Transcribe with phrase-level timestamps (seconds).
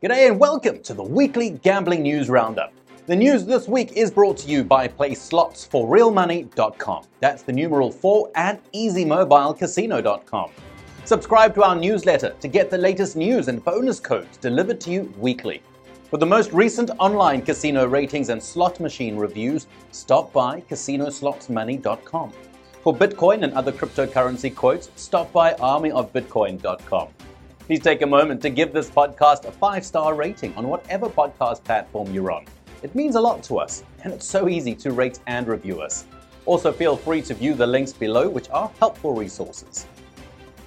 [0.00, 2.72] G'day and welcome to the weekly gambling news roundup.
[3.06, 7.04] The news this week is brought to you by PlaySlots4RealMoney.com.
[7.18, 10.50] That's the numeral 4 and EasyMobileCasino.com.
[11.04, 15.12] Subscribe to our newsletter to get the latest news and bonus codes delivered to you
[15.18, 15.64] weekly.
[16.10, 22.32] For the most recent online casino ratings and slot machine reviews, stop by CasinoSlotsMoney.com.
[22.84, 27.08] For Bitcoin and other cryptocurrency quotes, stop by ArmyOfBitcoin.com.
[27.68, 31.62] Please take a moment to give this podcast a five star rating on whatever podcast
[31.64, 32.46] platform you're on.
[32.82, 36.06] It means a lot to us, and it's so easy to rate and review us.
[36.46, 39.86] Also, feel free to view the links below, which are helpful resources.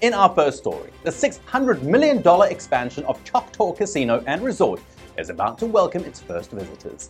[0.01, 2.21] In our first story, the $600 million
[2.51, 4.79] expansion of Choctaw Casino and Resort
[5.17, 7.09] is about to welcome its first visitors.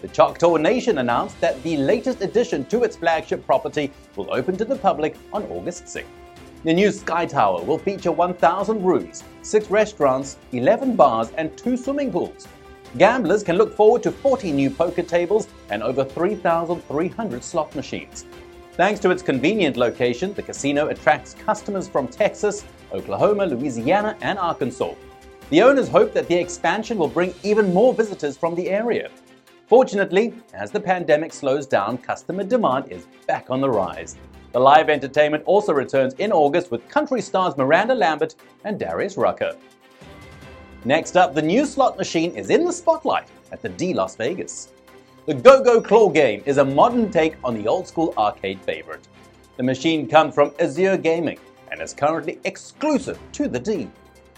[0.00, 4.64] The Choctaw Nation announced that the latest addition to its flagship property will open to
[4.64, 6.06] the public on August 6th.
[6.68, 12.12] The new Sky Tower will feature 1,000 rooms, 6 restaurants, 11 bars, and 2 swimming
[12.12, 12.46] pools.
[12.98, 18.26] Gamblers can look forward to 40 new poker tables and over 3,300 slot machines.
[18.72, 24.92] Thanks to its convenient location, the casino attracts customers from Texas, Oklahoma, Louisiana, and Arkansas.
[25.48, 29.08] The owners hope that the expansion will bring even more visitors from the area.
[29.68, 34.16] Fortunately, as the pandemic slows down, customer demand is back on the rise.
[34.52, 39.54] The live entertainment also returns in August with country stars Miranda Lambert and Darius Rucker.
[40.86, 44.72] Next up, the new slot machine is in the spotlight at the D Las Vegas.
[45.26, 49.06] The Go Go Claw game is a modern take on the old school arcade favorite.
[49.58, 51.38] The machine comes from Aruze Gaming
[51.70, 53.90] and is currently exclusive to the D.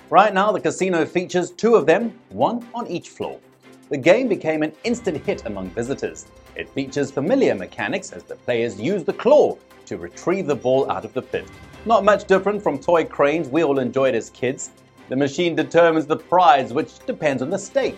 [0.08, 3.38] Right now, the casino features two of them, one on each floor.
[3.90, 6.26] The game became an instant hit among visitors.
[6.54, 11.04] It features familiar mechanics as the players use the claw to retrieve the ball out
[11.04, 11.44] of the pit.
[11.86, 14.70] Not much different from toy cranes we all enjoyed as kids.
[15.08, 17.96] The machine determines the prize, which depends on the stake.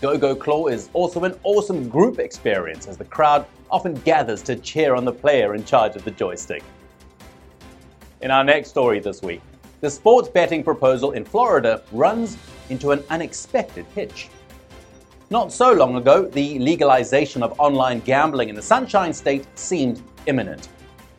[0.00, 4.54] Go Go Claw is also an awesome group experience as the crowd often gathers to
[4.54, 6.62] cheer on the player in charge of the joystick.
[8.20, 9.40] In our next story this week,
[9.80, 12.36] the sports betting proposal in Florida runs
[12.68, 14.28] into an unexpected hitch.
[15.30, 20.70] Not so long ago, the legalization of online gambling in the Sunshine State seemed imminent.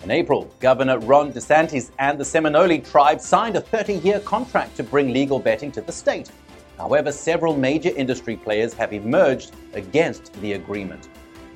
[0.03, 4.84] In April, Governor Ron DeSantis and the Seminole tribe signed a 30 year contract to
[4.84, 6.31] bring legal betting to the state.
[6.80, 11.08] However, several major industry players have emerged against the agreement.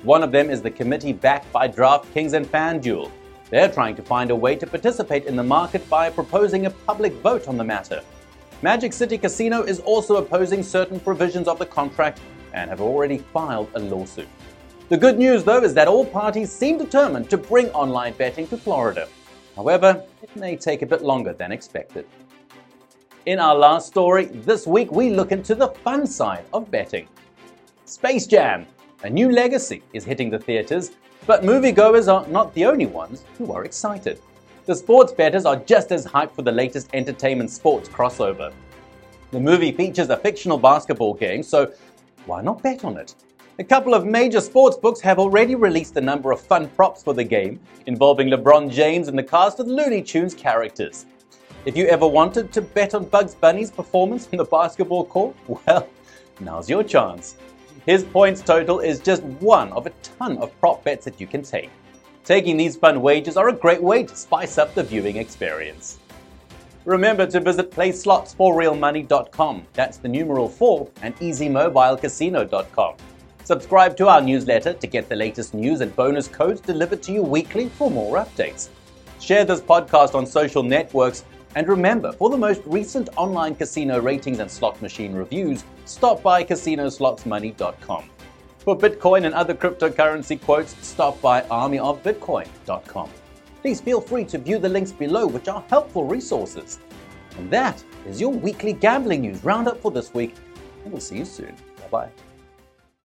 [0.04, 3.10] One of them is the committee backed by DraftKings and FanDuel.
[3.50, 7.14] They're trying to find a way to participate in the market by proposing a public
[7.14, 8.00] vote on the matter.
[8.62, 12.20] Magic City Casino is also opposing certain provisions of the contract
[12.54, 14.28] and have already filed a lawsuit.
[14.88, 18.56] The good news, though, is that all parties seem determined to bring online betting to
[18.56, 19.08] Florida.
[19.56, 22.06] However, it may take a bit longer than expected.
[23.26, 27.08] In our last story, this week we look into the fun side of betting.
[27.86, 28.66] Space Jam,
[29.02, 30.92] a new legacy, is hitting the theaters,
[31.26, 34.20] but moviegoers are not the only ones who are excited.
[34.66, 38.52] The sports bettors are just as hyped for the latest entertainment sports crossover.
[39.30, 41.72] The movie features a fictional basketball game, so
[42.26, 43.14] why not bet on it?
[43.58, 47.14] A couple of major sports books have already released a number of fun props for
[47.14, 51.06] the game, involving LeBron James and the cast of Looney Tunes characters.
[51.64, 55.36] If you ever wanted to bet on Bugs Bunny's performance in the basketball court,
[55.66, 55.88] well,
[56.40, 57.36] now's your chance.
[57.86, 61.42] His points total is just one of a ton of prop bets that you can
[61.42, 61.70] take.
[62.24, 65.98] Taking these fun wagers are a great way to spice up the viewing experience.
[66.84, 69.66] Remember to visit PlaySlots4RealMoney.com.
[69.72, 72.96] That's the numeral 4 and EasyMobileCasino.com.
[73.44, 77.22] Subscribe to our newsletter to get the latest news and bonus codes delivered to you
[77.22, 78.68] weekly for more updates.
[79.20, 81.24] Share this podcast on social networks,
[81.54, 86.42] and remember, for the most recent online casino ratings and slot machine reviews, stop by
[86.42, 88.04] CasinoSlotsMoney.com.
[88.58, 93.10] For Bitcoin and other cryptocurrency quotes, stop by ArmyOfBitcoin.com.
[93.64, 96.78] Please feel free to view the links below, which are helpful resources.
[97.38, 100.34] And that is your weekly gambling news roundup for this week,
[100.84, 101.56] and we'll see you soon.
[101.80, 102.08] Bye bye.